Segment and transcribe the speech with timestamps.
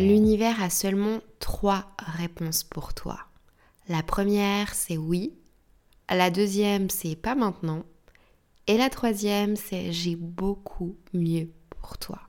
[0.00, 3.18] L'univers a seulement trois réponses pour toi.
[3.88, 5.34] La première, c'est oui.
[6.08, 7.82] La deuxième, c'est pas maintenant.
[8.68, 12.20] Et la troisième, c'est j'ai beaucoup mieux pour toi.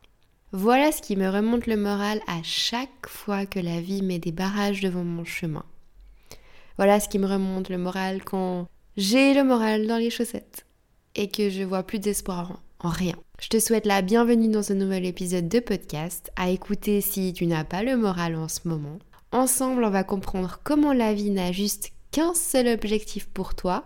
[0.51, 4.31] Voilà ce qui me remonte le moral à chaque fois que la vie met des
[4.31, 5.65] barrages devant mon chemin.
[6.77, 8.67] Voilà ce qui me remonte le moral quand
[8.97, 10.65] j'ai le moral dans les chaussettes
[11.13, 13.15] et que je vois plus d'espoir en rien.
[13.41, 17.45] Je te souhaite la bienvenue dans ce nouvel épisode de podcast, à écouter si tu
[17.45, 18.99] n'as pas le moral en ce moment.
[19.31, 23.85] Ensemble, on va comprendre comment la vie n'a juste qu'un seul objectif pour toi,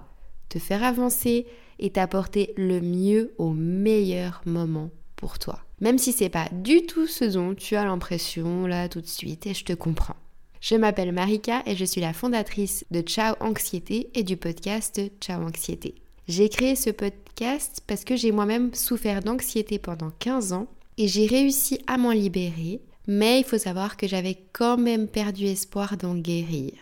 [0.50, 1.46] te faire avancer
[1.78, 5.60] et t'apporter le mieux au meilleur moment pour toi.
[5.82, 9.46] Même si c'est pas du tout ce dont tu as l'impression là tout de suite
[9.46, 10.18] et je te comprends.
[10.62, 15.44] Je m'appelle Marika et je suis la fondatrice de Ciao Anxiété et du podcast Ciao
[15.44, 16.03] Anxiété.
[16.28, 21.26] J'ai créé ce podcast parce que j'ai moi-même souffert d'anxiété pendant 15 ans et j'ai
[21.26, 26.16] réussi à m'en libérer, mais il faut savoir que j'avais quand même perdu espoir d'en
[26.16, 26.74] guérir.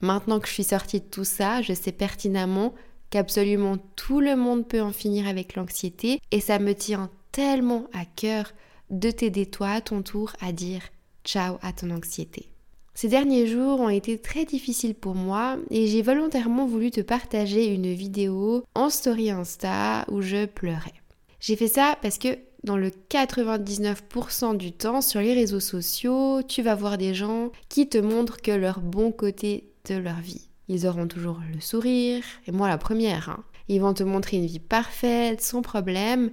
[0.00, 2.74] Maintenant que je suis sortie de tout ça, je sais pertinemment
[3.10, 8.04] qu'absolument tout le monde peut en finir avec l'anxiété et ça me tient tellement à
[8.04, 8.52] cœur
[8.90, 10.82] de t'aider toi à ton tour à dire
[11.24, 12.53] ciao à ton anxiété.
[12.94, 17.66] Ces derniers jours ont été très difficiles pour moi et j'ai volontairement voulu te partager
[17.66, 20.94] une vidéo en story Insta où je pleurais.
[21.40, 26.62] J'ai fait ça parce que dans le 99% du temps sur les réseaux sociaux, tu
[26.62, 30.48] vas voir des gens qui te montrent que leur bon côté de leur vie.
[30.68, 33.28] Ils auront toujours le sourire, et moi la première.
[33.28, 33.44] Hein.
[33.68, 36.30] Ils vont te montrer une vie parfaite, sans problème.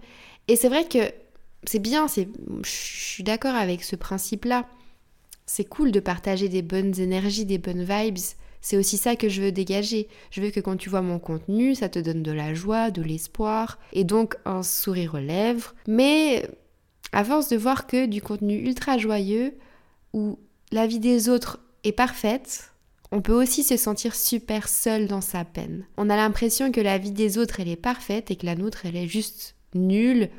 [0.48, 1.00] Et c'est vrai que
[1.66, 2.24] c'est bien, je
[2.64, 4.68] suis d'accord avec ce principe-là.
[5.46, 8.18] C'est cool de partager des bonnes énergies, des bonnes vibes.
[8.62, 10.08] C'est aussi ça que je veux dégager.
[10.30, 13.02] Je veux que quand tu vois mon contenu, ça te donne de la joie, de
[13.02, 15.74] l'espoir et donc un sourire aux lèvres.
[15.88, 16.48] Mais
[17.12, 19.56] à force de voir que du contenu ultra joyeux
[20.14, 20.40] où
[20.72, 22.72] la vie des autres est parfaite,
[23.12, 25.86] on peut aussi se sentir super seul dans sa peine.
[25.98, 28.86] On a l'impression que la vie des autres, elle est parfaite et que la nôtre,
[28.86, 30.30] elle est juste nulle,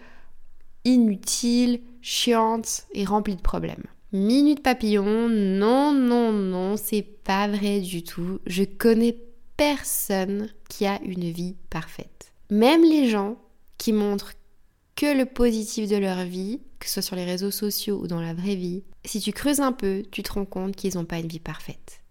[0.85, 3.85] inutile, chiante et remplie de problèmes.
[4.12, 8.41] Minute papillon, non, non, non, c'est pas vrai du tout.
[8.47, 9.17] Je connais
[9.56, 12.34] personne qui a une vie parfaite.
[12.50, 13.39] Même les gens
[13.78, 14.34] qui montrent
[14.97, 18.21] que le positif de leur vie, que ce soit sur les réseaux sociaux ou dans
[18.21, 21.19] la vraie vie, si tu creuses un peu, tu te rends compte qu'ils n'ont pas
[21.19, 22.03] une vie parfaite.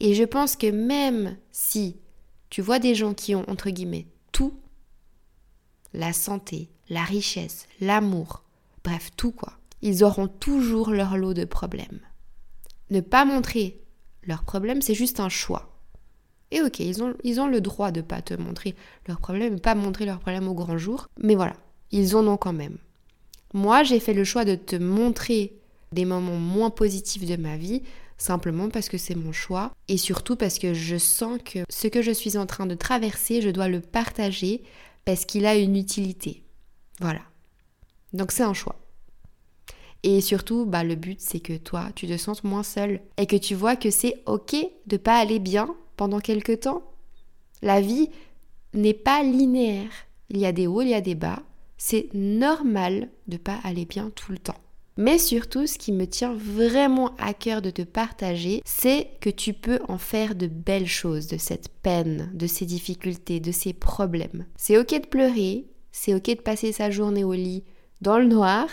[0.00, 1.96] Et je pense que même si
[2.48, 4.54] tu vois des gens qui ont, entre guillemets, tout,
[5.92, 8.42] la santé, la richesse, l'amour,
[8.84, 12.00] bref, tout quoi, ils auront toujours leur lot de problèmes.
[12.90, 13.80] Ne pas montrer
[14.22, 15.76] leurs problèmes, c'est juste un choix.
[16.50, 18.74] Et ok, ils ont, ils ont le droit de ne pas te montrer
[19.06, 21.56] leurs problèmes, pas montrer leurs problèmes au grand jour, mais voilà,
[21.90, 22.78] ils en ont quand même.
[23.52, 25.58] Moi, j'ai fait le choix de te montrer
[25.92, 27.82] des moments moins positifs de ma vie
[28.18, 32.02] simplement parce que c'est mon choix et surtout parce que je sens que ce que
[32.02, 34.62] je suis en train de traverser, je dois le partager
[35.04, 36.42] parce qu'il a une utilité.
[37.00, 37.20] Voilà.
[38.12, 38.76] Donc c'est un choix.
[40.08, 43.34] Et surtout, bah, le but, c'est que toi, tu te sentes moins seul et que
[43.34, 44.54] tu vois que c'est ok
[44.86, 46.84] de pas aller bien pendant quelque temps.
[47.60, 48.10] La vie
[48.72, 49.90] n'est pas linéaire.
[50.30, 51.42] Il y a des hauts, il y a des bas.
[51.76, 54.54] C'est normal de pas aller bien tout le temps.
[54.96, 59.54] Mais surtout, ce qui me tient vraiment à cœur de te partager, c'est que tu
[59.54, 64.46] peux en faire de belles choses de cette peine, de ces difficultés, de ces problèmes.
[64.54, 67.64] C'est ok de pleurer, c'est ok de passer sa journée au lit
[68.02, 68.68] dans le noir,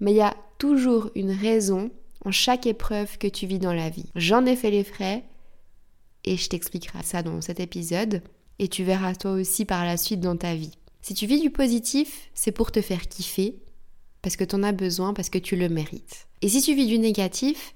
[0.00, 1.90] mais il y a toujours une raison
[2.24, 4.06] en chaque épreuve que tu vis dans la vie.
[4.14, 5.24] J'en ai fait les frais
[6.22, 8.22] et je t'expliquerai ça dans cet épisode
[8.60, 10.78] et tu verras toi aussi par la suite dans ta vie.
[11.00, 13.56] Si tu vis du positif, c'est pour te faire kiffer,
[14.22, 16.28] parce que tu en as besoin, parce que tu le mérites.
[16.42, 17.74] Et si tu vis du négatif,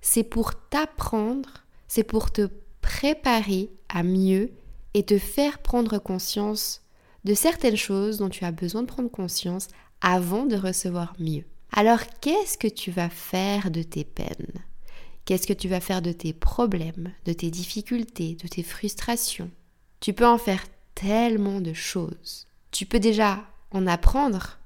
[0.00, 2.48] c'est pour t'apprendre, c'est pour te
[2.80, 4.50] préparer à mieux
[4.94, 6.82] et te faire prendre conscience
[7.22, 9.68] de certaines choses dont tu as besoin de prendre conscience
[10.00, 11.44] avant de recevoir mieux.
[11.76, 14.62] Alors qu'est-ce que tu vas faire de tes peines?
[15.24, 19.50] Qu'est-ce que tu vas faire de tes problèmes, de tes difficultés, de tes frustrations?
[19.98, 22.46] Tu peux en faire tellement de choses.
[22.70, 24.60] Tu peux déjà en apprendre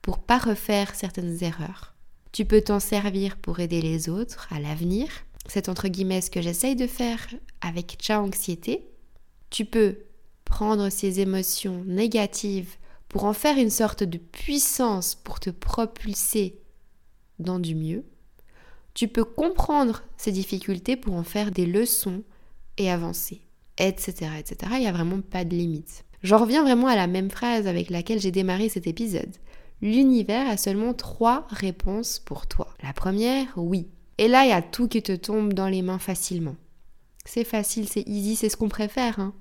[0.00, 1.96] pour pas refaire certaines erreurs.
[2.30, 5.08] Tu peux t'en servir pour aider les autres à l'avenir.
[5.48, 7.26] C'est entre guillemets ce que j'essaye de faire
[7.60, 8.86] avec Ciao Anxiété.
[9.50, 9.98] Tu peux
[10.44, 12.76] prendre ces émotions négatives
[13.08, 16.60] pour en faire une sorte de puissance pour te propulser
[17.38, 18.04] dans du mieux.
[18.94, 22.22] Tu peux comprendre ces difficultés pour en faire des leçons
[22.76, 23.40] et avancer,
[23.78, 24.30] etc.
[24.38, 24.72] etc.
[24.74, 26.04] Il n'y a vraiment pas de limite.
[26.22, 29.36] J'en reviens vraiment à la même phrase avec laquelle j'ai démarré cet épisode
[29.82, 32.68] l'univers a seulement trois réponses pour toi.
[32.82, 33.88] La première, oui.
[34.18, 36.56] Et là, il y a tout qui te tombe dans les mains facilement.
[37.24, 39.20] C'est facile, c'est easy, c'est ce qu'on préfère.
[39.20, 39.34] Hein.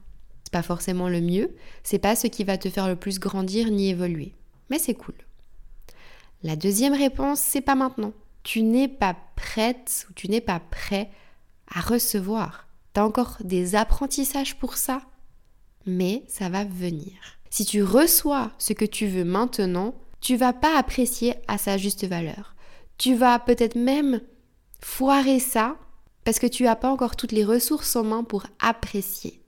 [0.47, 1.53] C'est pas forcément le mieux,
[1.83, 4.33] c'est pas ce qui va te faire le plus grandir ni évoluer.
[4.69, 5.13] Mais c'est cool.
[6.41, 8.13] La deuxième réponse, c'est pas maintenant.
[8.43, 11.11] Tu n'es pas prête ou tu n'es pas prêt
[11.69, 12.65] à recevoir.
[12.93, 15.01] Tu as encore des apprentissages pour ça,
[15.85, 17.11] mais ça va venir.
[17.49, 22.07] Si tu reçois ce que tu veux maintenant, tu vas pas apprécier à sa juste
[22.07, 22.55] valeur.
[22.97, 24.21] Tu vas peut-être même
[24.81, 25.75] foirer ça
[26.23, 29.41] parce que tu n'as pas encore toutes les ressources en main pour apprécier.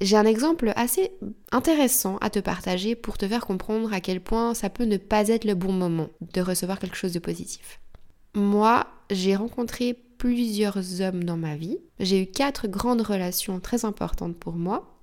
[0.00, 1.12] J'ai un exemple assez
[1.52, 5.28] intéressant à te partager pour te faire comprendre à quel point ça peut ne pas
[5.28, 7.80] être le bon moment de recevoir quelque chose de positif.
[8.34, 11.78] Moi, j'ai rencontré plusieurs hommes dans ma vie.
[11.98, 14.98] J'ai eu quatre grandes relations très importantes pour moi.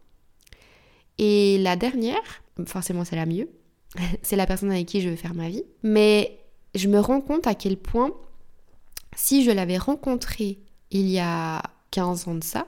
[1.19, 3.49] Et la dernière, forcément c'est la mieux,
[4.23, 5.63] c'est la personne avec qui je veux faire ma vie.
[5.83, 6.39] Mais
[6.73, 8.11] je me rends compte à quel point,
[9.15, 10.59] si je l'avais rencontré
[10.89, 11.61] il y a
[11.91, 12.65] 15 ans de ça,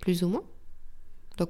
[0.00, 0.42] plus ou moins,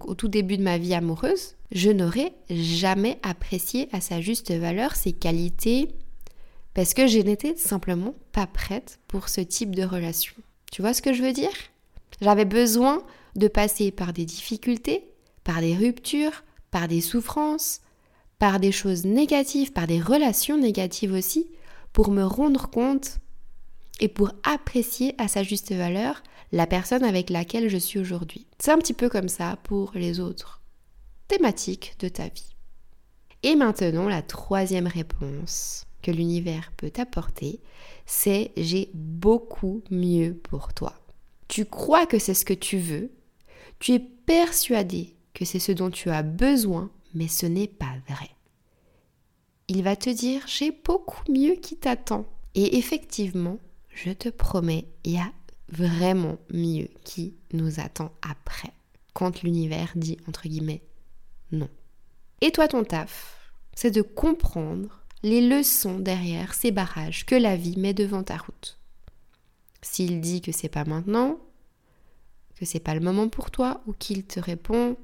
[0.01, 4.97] au tout début de ma vie amoureuse, je n'aurais jamais apprécié à sa juste valeur
[4.97, 5.89] ses qualités
[6.75, 10.35] parce que je n'étais simplement pas prête pour ce type de relation.
[10.71, 11.51] Tu vois ce que je veux dire?
[12.21, 13.03] J'avais besoin
[13.37, 15.05] de passer par des difficultés,
[15.45, 17.81] par des ruptures, par des souffrances,
[18.39, 21.49] par des choses négatives, par des relations négatives aussi,
[21.93, 23.19] pour me rendre compte
[24.01, 26.23] et pour apprécier à sa juste valeur
[26.53, 28.47] la personne avec laquelle je suis aujourd'hui.
[28.59, 30.61] C'est un petit peu comme ça pour les autres
[31.29, 32.55] thématiques de ta vie.
[33.43, 37.61] Et maintenant, la troisième réponse que l'univers peut t'apporter,
[38.07, 40.95] c'est j'ai beaucoup mieux pour toi.
[41.49, 43.11] Tu crois que c'est ce que tu veux,
[43.79, 48.31] tu es persuadé que c'est ce dont tu as besoin, mais ce n'est pas vrai.
[49.69, 52.27] Il va te dire j'ai beaucoup mieux qui t'attend.
[52.55, 53.59] Et effectivement,
[53.95, 55.33] je te promets, il y a
[55.69, 58.73] vraiment mieux qui nous attend après,
[59.15, 60.83] quand l'univers dit entre guillemets
[61.51, 61.69] non.
[62.41, 67.79] Et toi, ton taf, c'est de comprendre les leçons derrière ces barrages que la vie
[67.79, 68.79] met devant ta route.
[69.83, 71.39] S'il dit que c'est pas maintenant,
[72.57, 74.97] que c'est pas le moment pour toi, ou qu'il te répond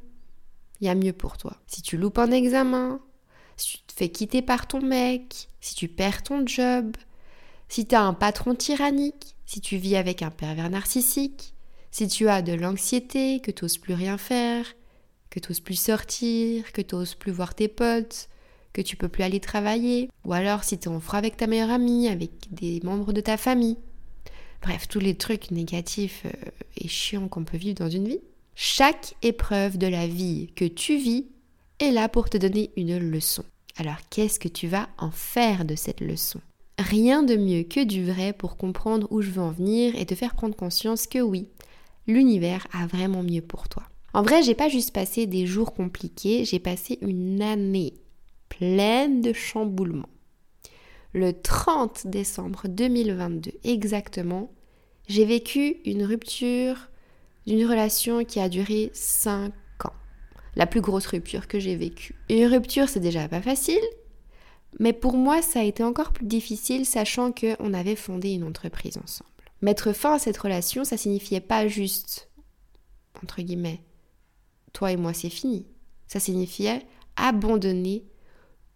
[0.80, 1.56] il y a mieux pour toi.
[1.66, 3.00] Si tu loupes un examen,
[3.56, 6.96] si tu te fais quitter par ton mec, si tu perds ton job,
[7.68, 11.54] si tu as un patron tyrannique, si tu vis avec un pervers narcissique,
[11.90, 14.66] si tu as de l'anxiété, que tu n'oses plus rien faire,
[15.30, 18.28] que tu n'oses plus sortir, que tu n'oses plus voir tes potes,
[18.72, 21.46] que tu peux plus aller travailler, ou alors si tu es en froid avec ta
[21.46, 23.76] meilleure amie, avec des membres de ta famille.
[24.62, 28.20] Bref, tous les trucs négatifs euh, et chiants qu'on peut vivre dans une vie.
[28.54, 31.26] Chaque épreuve de la vie que tu vis
[31.78, 33.44] est là pour te donner une leçon.
[33.76, 36.40] Alors qu'est-ce que tu vas en faire de cette leçon?
[36.78, 40.14] Rien de mieux que du vrai pour comprendre où je veux en venir et te
[40.14, 41.48] faire prendre conscience que oui,
[42.06, 43.82] l'univers a vraiment mieux pour toi.
[44.14, 47.94] En vrai, j'ai pas juste passé des jours compliqués, j'ai passé une année
[48.48, 50.08] pleine de chamboulements.
[51.12, 54.52] Le 30 décembre 2022 exactement,
[55.08, 56.90] j'ai vécu une rupture
[57.46, 59.52] d'une relation qui a duré 5
[59.84, 59.92] ans.
[60.54, 62.14] La plus grosse rupture que j'ai vécue.
[62.28, 63.80] Une rupture, c'est déjà pas facile,
[64.78, 68.98] mais pour moi, ça a été encore plus difficile sachant qu'on avait fondé une entreprise
[68.98, 69.30] ensemble.
[69.60, 72.30] Mettre fin à cette relation, ça signifiait pas juste,
[73.22, 73.82] entre guillemets,
[74.72, 75.66] toi et moi c'est fini.
[76.06, 78.04] Ça signifiait abandonner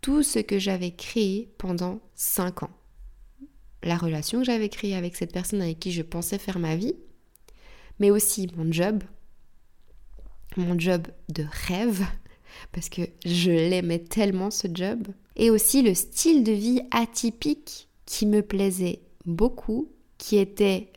[0.00, 2.71] tout ce que j'avais créé pendant 5 ans.
[3.85, 6.97] La relation que j'avais créée avec cette personne avec qui je pensais faire ma vie,
[8.00, 9.04] mais aussi mon job,
[10.56, 12.04] mon job de rêve,
[12.73, 18.26] parce que je l'aimais tellement ce job, et aussi le style de vie atypique qui
[18.26, 20.92] me plaisait beaucoup, qui était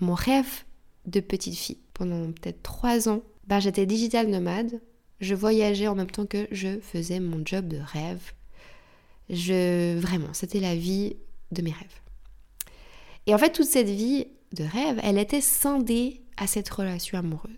[0.00, 0.64] mon rêve
[1.06, 1.80] de petite fille.
[1.94, 4.80] Pendant peut-être trois ans, bah, j'étais digital nomade,
[5.20, 8.32] je voyageais en même temps que je faisais mon job de rêve.
[9.30, 11.16] Je vraiment, c'était la vie
[11.52, 12.00] de mes rêves.
[13.26, 17.54] Et en fait, toute cette vie de rêve, elle était scindée à cette relation amoureuse.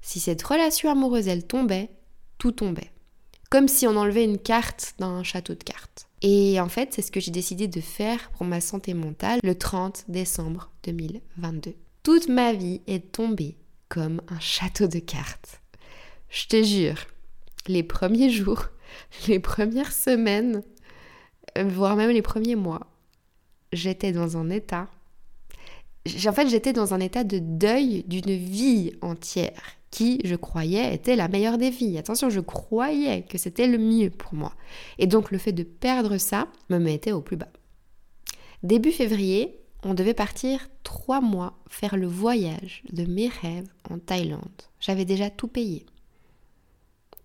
[0.00, 1.90] Si cette relation amoureuse, elle tombait,
[2.38, 2.92] tout tombait
[3.50, 6.08] comme si on enlevait une carte d'un château de cartes.
[6.22, 9.54] Et en fait, c'est ce que j'ai décidé de faire pour ma santé mentale le
[9.54, 11.74] 30 décembre 2022.
[12.02, 13.56] Toute ma vie est tombée
[13.88, 15.60] comme un château de cartes.
[16.28, 16.98] Je te jure,
[17.68, 18.64] les premiers jours,
[19.28, 20.62] les premières semaines,
[21.58, 22.86] voire même les premiers mois,
[23.72, 24.88] j'étais dans un état.
[26.26, 31.16] En fait, j'étais dans un état de deuil d'une vie entière qui, je croyais, était
[31.16, 31.98] la meilleure des vies.
[31.98, 34.54] Attention, je croyais que c'était le mieux pour moi.
[34.98, 37.48] Et donc le fait de perdre ça me mettait au plus bas.
[38.62, 44.62] Début février, on devait partir trois mois faire le voyage de mes rêves en Thaïlande.
[44.80, 45.86] J'avais déjà tout payé.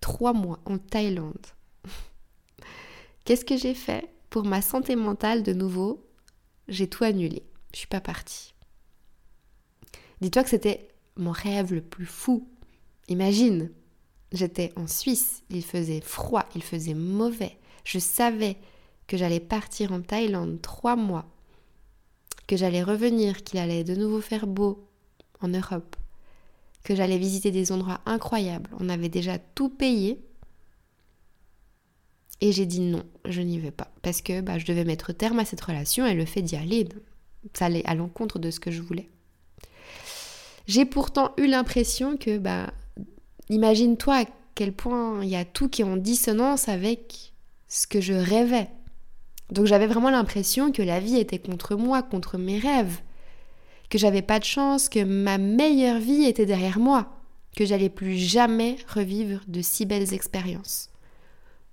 [0.00, 1.46] Trois mois en Thaïlande.
[3.24, 6.06] Qu'est-ce que j'ai fait Pour ma santé mentale, de nouveau,
[6.68, 7.42] j'ai tout annulé.
[7.72, 8.54] Je suis pas partie.
[10.20, 12.48] Dis-toi que c'était mon rêve le plus fou.
[13.08, 13.70] Imagine,
[14.32, 17.58] j'étais en Suisse, il faisait froid, il faisait mauvais.
[17.84, 18.56] Je savais
[19.06, 21.26] que j'allais partir en Thaïlande trois mois
[22.46, 24.86] que j'allais revenir, qu'il allait de nouveau faire beau
[25.40, 25.96] en Europe,
[26.82, 28.70] que j'allais visiter des endroits incroyables.
[28.78, 30.24] On avait déjà tout payé.
[32.40, 33.90] Et j'ai dit non, je n'y vais pas.
[34.02, 36.88] Parce que bah, je devais mettre terme à cette relation et le fait d'y aller,
[37.54, 39.08] ça allait à l'encontre de ce que je voulais.
[40.66, 42.72] J'ai pourtant eu l'impression que, bah,
[43.48, 44.24] imagine-toi à
[44.54, 47.32] quel point il y a tout qui est en dissonance avec
[47.68, 48.68] ce que je rêvais.
[49.50, 53.00] Donc j'avais vraiment l'impression que la vie était contre moi, contre mes rêves,
[53.90, 57.20] que j'avais pas de chance, que ma meilleure vie était derrière moi,
[57.56, 60.90] que j'allais plus jamais revivre de si belles expériences.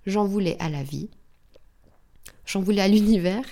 [0.05, 1.09] J'en voulais à la vie,
[2.45, 3.45] j'en voulais à l'univers,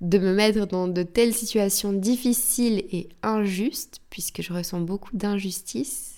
[0.00, 6.15] de me mettre dans de telles situations difficiles et injustes, puisque je ressens beaucoup d'injustice.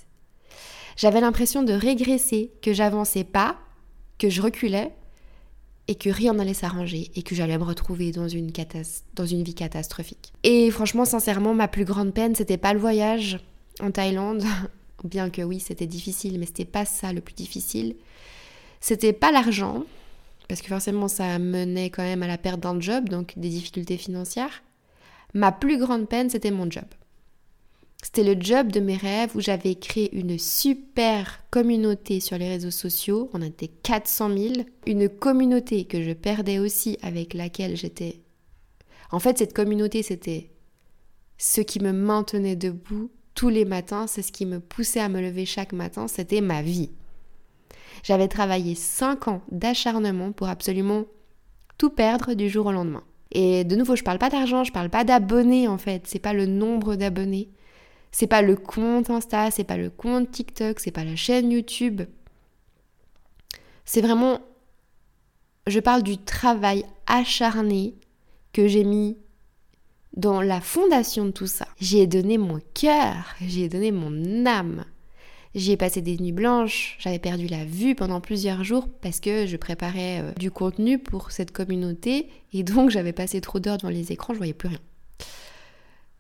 [0.99, 3.57] J'avais l'impression de régresser, que j'avançais pas,
[4.19, 4.93] que je reculais,
[5.87, 8.51] et que rien n'allait s'arranger et que j'allais me retrouver dans une,
[9.15, 10.33] dans une vie catastrophique.
[10.43, 13.39] Et franchement, sincèrement, ma plus grande peine, c'était pas le voyage
[13.81, 14.45] en Thaïlande,
[15.05, 17.95] bien que oui, c'était difficile, mais c'était pas ça le plus difficile.
[18.81, 19.85] C'était pas l'argent,
[20.49, 23.97] parce que forcément, ça menait quand même à la perte d'un job, donc des difficultés
[23.97, 24.65] financières.
[25.33, 26.85] Ma plus grande peine, c'était mon job.
[28.03, 32.71] C'était le job de mes rêves où j'avais créé une super communauté sur les réseaux
[32.71, 33.29] sociaux.
[33.35, 34.55] On était 400 000.
[34.87, 38.21] Une communauté que je perdais aussi avec laquelle j'étais...
[39.11, 40.51] En fait, cette communauté, c'était
[41.39, 44.07] ce qui me maintenait debout tous les matins.
[44.07, 46.07] C'est ce qui me poussait à me lever chaque matin.
[46.07, 46.91] C'était ma vie.
[48.05, 51.05] J'avais travaillé 5 ans d'acharnement pour absolument
[51.79, 53.03] tout perdre du jour au lendemain.
[53.33, 56.33] Et de nouveau, je parle pas d'argent, je parle pas d'abonnés en fait, c'est pas
[56.33, 57.51] le nombre d'abonnés.
[58.11, 62.03] C'est pas le compte Insta, c'est pas le compte TikTok, c'est pas la chaîne YouTube.
[63.85, 64.41] C'est vraiment.
[65.67, 67.95] Je parle du travail acharné
[68.53, 69.19] que j'ai mis
[70.17, 71.69] dans la fondation de tout ça.
[71.81, 74.85] J'y ai donné mon cœur, j'y ai donné mon âme.
[75.55, 79.47] J'y ai passé des nuits blanches, j'avais perdu la vue pendant plusieurs jours parce que
[79.47, 83.89] je préparais euh, du contenu pour cette communauté et donc j'avais passé trop d'heures devant
[83.89, 84.81] les écrans, je voyais plus rien.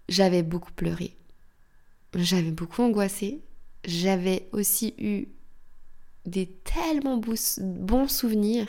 [0.08, 1.14] J'avais beaucoup pleuré,
[2.14, 3.40] j'avais beaucoup angoissé.
[3.84, 5.28] J'avais aussi eu
[6.26, 7.20] des tellement
[7.60, 8.66] bons souvenirs.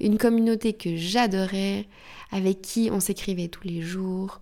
[0.00, 1.86] Une communauté que j'adorais,
[2.30, 4.40] avec qui on s'écrivait tous les jours.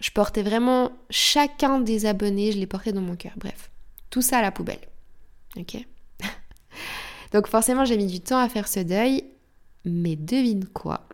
[0.00, 3.32] Je portais vraiment chacun des abonnés, je les portais dans mon cœur.
[3.36, 3.70] Bref,
[4.10, 4.80] tout ça à la poubelle.
[5.56, 5.76] Ok?
[7.32, 9.24] Donc forcément, j'ai mis du temps à faire ce deuil.
[9.84, 11.08] Mais devine quoi?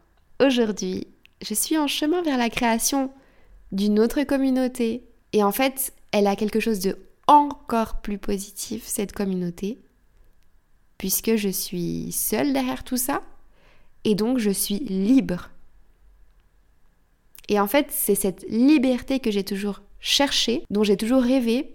[0.44, 1.06] Aujourd'hui,
[1.42, 3.10] je suis en chemin vers la création
[3.72, 5.04] d'une autre communauté.
[5.32, 9.78] Et en fait, elle a quelque chose de encore plus positif, cette communauté,
[10.96, 13.22] puisque je suis seule derrière tout ça,
[14.04, 15.50] et donc je suis libre.
[17.48, 21.72] Et en fait, c'est cette liberté que j'ai toujours cherchée, dont j'ai toujours rêvé.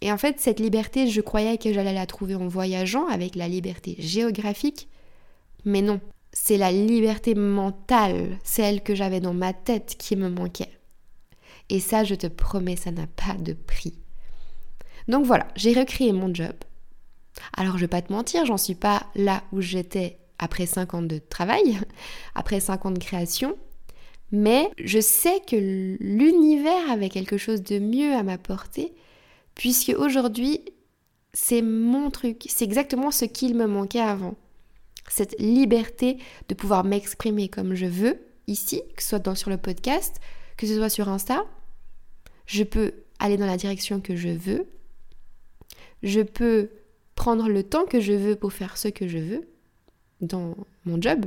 [0.00, 3.48] Et en fait, cette liberté, je croyais que j'allais la trouver en voyageant avec la
[3.48, 4.88] liberté géographique,
[5.64, 6.00] mais non,
[6.32, 10.77] c'est la liberté mentale, celle que j'avais dans ma tête qui me manquait.
[11.70, 13.98] Et ça, je te promets, ça n'a pas de prix.
[15.08, 16.54] Donc voilà, j'ai recréé mon job.
[17.56, 21.02] Alors je vais pas te mentir, j'en suis pas là où j'étais après 5 ans
[21.02, 21.78] de travail,
[22.34, 23.56] après 5 ans de création,
[24.30, 25.56] mais je sais que
[26.00, 28.94] l'univers avait quelque chose de mieux à m'apporter,
[29.54, 30.60] puisque aujourd'hui,
[31.32, 34.34] c'est mon truc, c'est exactement ce qu'il me manquait avant.
[35.08, 39.56] Cette liberté de pouvoir m'exprimer comme je veux, ici, que ce soit dans, sur le
[39.56, 40.16] podcast,
[40.58, 41.44] que ce soit sur Insta,
[42.48, 44.66] je peux aller dans la direction que je veux,
[46.02, 46.70] je peux
[47.14, 49.48] prendre le temps que je veux pour faire ce que je veux
[50.20, 51.26] dans mon job.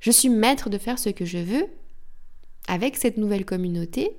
[0.00, 1.66] Je suis maître de faire ce que je veux
[2.66, 4.16] avec cette nouvelle communauté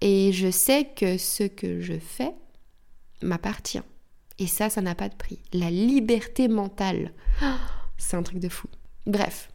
[0.00, 2.34] et je sais que ce que je fais
[3.22, 3.82] m'appartient.
[4.38, 5.38] Et ça, ça n'a pas de prix.
[5.52, 7.12] La liberté mentale,
[7.96, 8.68] c'est un truc de fou.
[9.06, 9.50] Bref,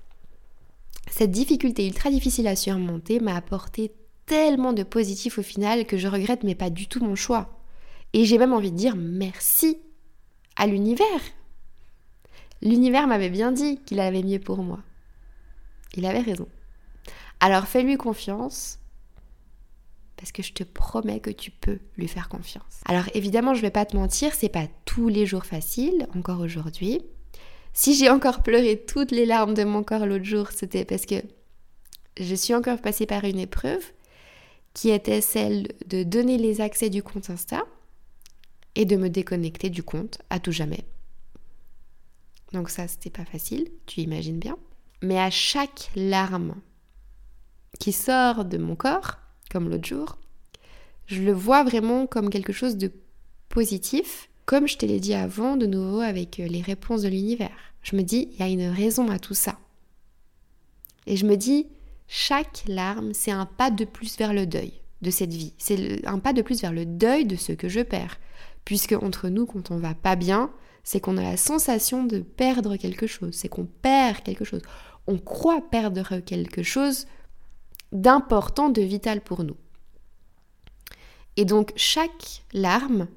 [1.10, 3.92] cette difficulté ultra difficile à surmonter m'a apporté
[4.32, 7.60] tellement de positif au final que je regrette mais pas du tout mon choix.
[8.14, 9.78] Et j'ai même envie de dire merci
[10.56, 11.06] à l'univers.
[12.62, 14.80] L'univers m'avait bien dit qu'il avait mieux pour moi.
[15.98, 16.48] Il avait raison.
[17.42, 18.80] Alors fais-lui confiance
[20.16, 22.80] parce que je te promets que tu peux lui faire confiance.
[22.86, 27.02] Alors évidemment, je vais pas te mentir, c'est pas tous les jours facile, encore aujourd'hui.
[27.74, 31.16] Si j'ai encore pleuré toutes les larmes de mon corps l'autre jour, c'était parce que
[32.18, 33.84] je suis encore passée par une épreuve
[34.74, 37.64] qui était celle de donner les accès du compte Insta
[38.76, 40.86] et de me déconnecter du compte à tout jamais.
[42.54, 44.58] Donc ça, c'était pas facile, tu imagines bien.
[45.02, 46.56] Mais à chaque larme
[47.80, 49.18] qui sort de mon corps,
[49.50, 50.18] comme l'autre jour,
[51.08, 52.92] je le vois vraiment comme quelque chose de
[53.50, 57.58] positif, comme je te l'ai dit avant, de nouveau avec euh, les réponses de l'univers.
[57.84, 59.60] Je me dis, il y a une raison à tout ça.
[61.08, 61.68] Et je me dis,
[62.14, 65.54] chaque larme, c'est un pas de plus vers le deuil de cette vie.
[65.58, 68.20] C'est un pas de plus vers le deuil de ce que je perds.
[68.66, 70.52] Puisque entre nous, quand on va pas bien,
[70.84, 74.62] c'est qu'on a la sensation de perdre quelque chose, c'est qu'on perd quelque chose.
[75.08, 77.08] On croit perdre quelque chose
[77.94, 79.56] d'important, de vital pour nous.
[81.38, 83.08] Et donc chaque larme,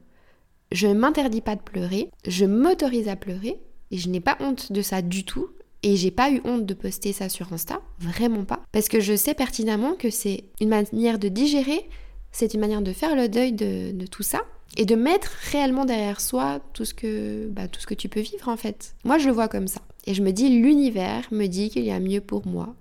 [0.70, 3.60] je ne m'interdis pas de pleurer, je m'autorise à pleurer,
[3.90, 5.48] et je n'ai pas honte de ça du tout,
[5.85, 9.14] et j'ai pas eu honte de poster ça sur Insta, vraiment pas, parce que je
[9.14, 11.88] sais pertinemment que c'est une manière de digérer,
[12.33, 14.41] c'est une manière de faire le deuil de, tout ça,
[14.79, 18.21] et de mettre réellement derrière soi tout ce que bah, tout ce que tu peux
[18.21, 18.97] vivre en fait.
[19.05, 21.93] Moi je le vois comme ça et je me dis l'univers me dit qu'il y
[21.93, 22.75] a mieux pour moi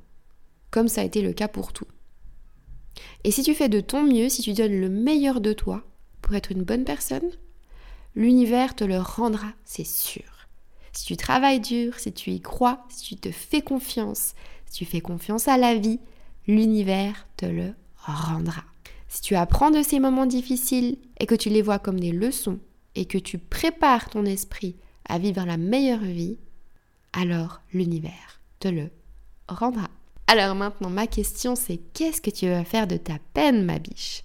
[0.72, 1.86] comme ça a été le cas pour tout.
[3.24, 5.84] Et si tu fais de ton mieux, si tu donnes le meilleur de toi
[6.22, 7.30] pour être une bonne personne,
[8.16, 10.43] l'univers te le rendra, c'est sûr.
[10.94, 14.36] Si tu travailles dur, si tu y crois, si tu te fais confiance,
[14.68, 16.00] si tu fais confiance à la vie,
[16.48, 18.64] l'univers te le rendra.
[19.08, 22.60] Si tu apprends de ces moments difficiles et que tu les vois comme des leçons
[22.96, 24.76] et que tu prépares ton esprit
[25.10, 26.38] à vivre la meilleure vie,
[27.12, 28.90] alors l'univers te le
[29.48, 29.90] rendra.
[30.28, 34.24] Alors maintenant, ma question c'est qu'est-ce que tu vas faire de ta peine, ma biche?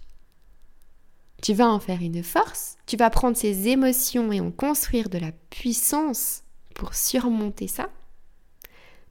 [1.42, 2.76] Tu vas en faire une force?
[2.86, 6.42] Tu vas prendre ces émotions et en construire de la puissance?
[6.78, 7.90] Pour surmonter ça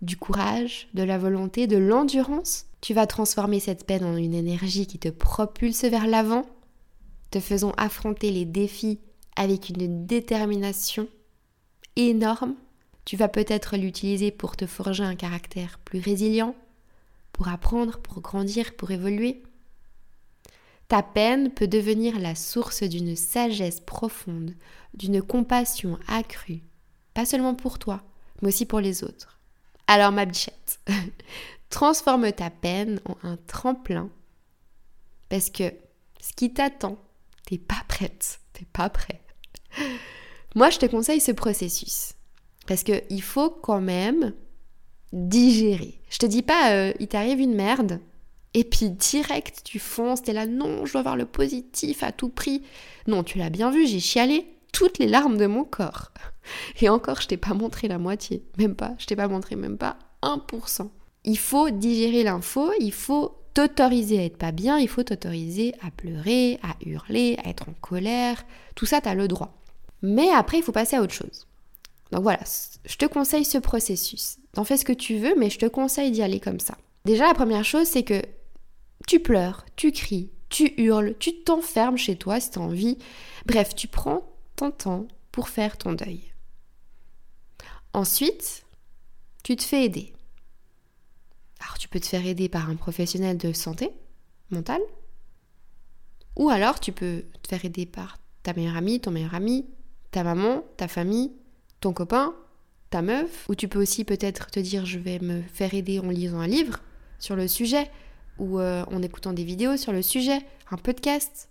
[0.01, 4.87] Du courage, de la volonté, de l'endurance tu vas transformer cette peine en une énergie
[4.87, 6.45] qui te propulse vers l'avant,
[7.31, 8.99] te faisant affronter les défis
[9.35, 11.07] avec une détermination
[11.95, 12.55] énorme.
[13.05, 16.55] Tu vas peut-être l'utiliser pour te forger un caractère plus résilient,
[17.33, 19.43] pour apprendre, pour grandir, pour évoluer.
[20.87, 24.53] Ta peine peut devenir la source d'une sagesse profonde,
[24.93, 26.61] d'une compassion accrue,
[27.17, 28.03] pas seulement pour toi,
[28.43, 29.39] mais aussi pour les autres.
[29.87, 30.79] Alors ma bichette,
[31.71, 34.11] Transforme ta peine en un tremplin
[35.27, 35.63] parce que
[36.21, 36.95] ce qui t'attend,
[37.47, 39.19] t'es pas prête, t'es pas prêt.
[40.55, 42.13] Moi, je te conseille ce processus
[42.67, 44.35] parce qu'il faut quand même
[45.11, 45.99] digérer.
[46.11, 47.99] Je te dis pas, euh, il t'arrive une merde
[48.53, 52.29] et puis direct tu fonces, t'es là, non, je dois voir le positif à tout
[52.29, 52.61] prix.
[53.07, 56.11] Non, tu l'as bien vu, j'ai chialé toutes les larmes de mon corps.
[56.81, 59.77] Et encore, je t'ai pas montré la moitié, même pas, je t'ai pas montré même
[59.77, 60.89] pas 1%
[61.27, 65.91] il faut digérer l'info, il faut t'autoriser à être pas bien, il faut t'autoriser à
[65.91, 68.45] pleurer, à hurler, à être en colère.
[68.75, 69.61] Tout ça, tu as le droit.
[70.01, 71.45] Mais après, il faut passer à autre chose.
[72.11, 72.39] Donc voilà,
[72.85, 74.37] je te conseille ce processus.
[74.53, 76.77] T'en fais ce que tu veux, mais je te conseille d'y aller comme ça.
[77.03, 78.21] Déjà, la première chose, c'est que
[79.05, 82.97] tu pleures, tu cries, tu hurles, tu t'enfermes chez toi si tu as envie.
[83.45, 84.23] Bref, tu prends
[84.57, 86.33] ton temps pour faire ton deuil.
[87.93, 88.65] Ensuite,
[89.43, 90.13] tu te fais aider.
[91.61, 93.91] Alors tu peux te faire aider par un professionnel de santé
[94.51, 94.81] mentale,
[96.35, 99.65] ou alors tu peux te faire aider par ta meilleure amie, ton meilleur ami,
[100.11, 101.31] ta maman, ta famille,
[101.79, 102.35] ton copain,
[102.89, 106.09] ta meuf, ou tu peux aussi peut-être te dire je vais me faire aider en
[106.09, 106.79] lisant un livre
[107.19, 107.89] sur le sujet,
[108.37, 110.39] ou euh, en écoutant des vidéos sur le sujet,
[110.71, 111.49] un podcast.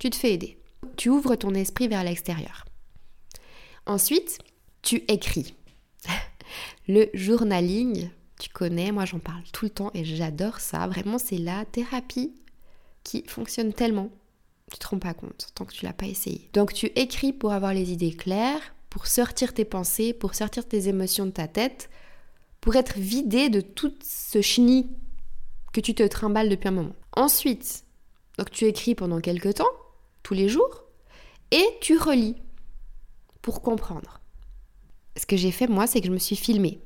[0.00, 0.58] Tu te fais aider.
[0.96, 2.64] Tu ouvres ton esprit vers l'extérieur.
[3.86, 4.38] Ensuite,
[4.82, 5.54] tu écris.
[6.88, 10.86] le journaling, tu connais, moi j'en parle tout le temps et j'adore ça.
[10.86, 12.32] Vraiment, c'est la thérapie
[13.02, 14.10] qui fonctionne tellement.
[14.72, 16.48] Tu te rends pas compte tant que tu l'as pas essayé.
[16.52, 20.88] Donc tu écris pour avoir les idées claires, pour sortir tes pensées, pour sortir tes
[20.88, 21.90] émotions de ta tête,
[22.60, 24.88] pour être vidé de tout ce chenille
[25.72, 26.96] que tu te trimbales depuis un moment.
[27.14, 27.84] Ensuite,
[28.38, 29.70] donc tu écris pendant quelques temps,
[30.24, 30.82] tous les jours,
[31.52, 32.34] et tu relis
[33.40, 34.20] pour comprendre.
[35.16, 36.80] Ce que j'ai fait moi, c'est que je me suis filmée.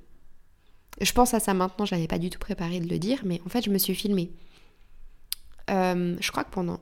[1.01, 3.41] Je pense à ça maintenant, je n'avais pas du tout préparé de le dire, mais
[3.47, 4.33] en fait, je me suis filmée.
[5.71, 6.81] Euh, je crois que pendant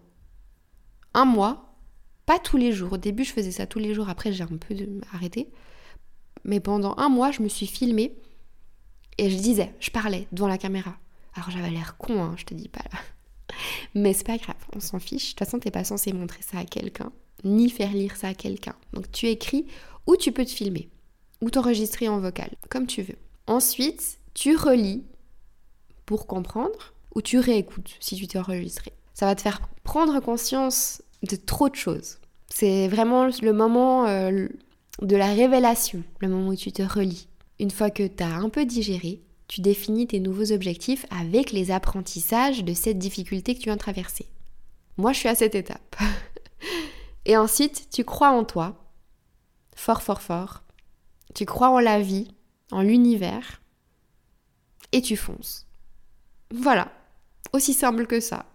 [1.14, 1.76] un mois,
[2.24, 4.46] pas tous les jours, au début je faisais ça tous les jours, après j'ai un
[4.46, 4.74] peu
[5.12, 5.50] arrêté,
[6.44, 8.16] mais pendant un mois, je me suis filmée
[9.18, 10.96] et je disais, je parlais devant la caméra.
[11.34, 12.98] Alors j'avais l'air con, hein, je te dis pas là.
[13.94, 15.26] Mais c'est pas grave, on s'en fiche.
[15.26, 17.12] De toute façon, t'es pas censé montrer ça à quelqu'un,
[17.44, 18.74] ni faire lire ça à quelqu'un.
[18.92, 19.66] Donc tu écris
[20.06, 20.88] ou tu peux te filmer,
[21.40, 23.16] ou t'enregistrer en vocal, comme tu veux.
[23.46, 25.04] Ensuite, tu relis
[26.04, 28.92] pour comprendre, ou tu réécoutes si tu t'es enregistré.
[29.14, 32.18] Ça va te faire prendre conscience de trop de choses.
[32.48, 34.46] C'est vraiment le moment euh,
[35.00, 37.28] de la révélation, le moment où tu te relis.
[37.58, 41.70] Une fois que tu as un peu digéré, tu définis tes nouveaux objectifs avec les
[41.70, 44.26] apprentissages de cette difficulté que tu viens de traverser.
[44.96, 45.96] Moi, je suis à cette étape.
[47.26, 48.84] Et ensuite, tu crois en toi,
[49.74, 50.62] fort, fort, fort.
[51.34, 52.28] Tu crois en la vie,
[52.70, 53.60] en l'univers,
[54.92, 55.66] et tu fonces.
[56.54, 56.90] Voilà,
[57.52, 58.46] aussi simple que ça.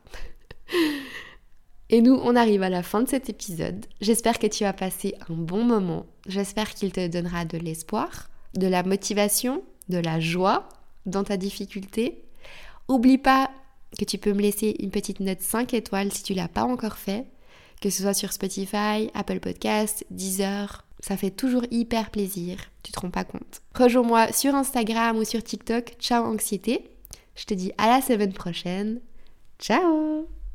[1.89, 3.85] Et nous, on arrive à la fin de cet épisode.
[3.99, 6.05] J'espère que tu as passé un bon moment.
[6.25, 10.69] J'espère qu'il te donnera de l'espoir, de la motivation, de la joie
[11.05, 12.23] dans ta difficulté.
[12.87, 13.49] Oublie pas
[13.97, 16.97] que tu peux me laisser une petite note 5 étoiles si tu l'as pas encore
[16.97, 17.25] fait,
[17.81, 20.85] que ce soit sur Spotify, Apple Podcasts, Deezer.
[20.99, 23.61] Ça fait toujours hyper plaisir, tu te rends pas compte.
[23.75, 26.91] Rejoins-moi sur Instagram ou sur TikTok, ciao anxiété.
[27.35, 29.01] Je te dis à la semaine prochaine.
[29.59, 30.27] Ciao